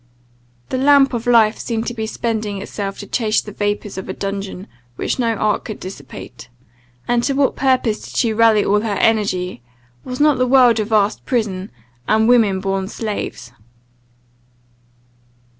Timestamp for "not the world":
10.19-10.79